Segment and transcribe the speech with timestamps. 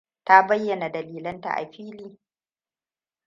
[0.23, 2.19] Ta bayyana dalilanta a fili.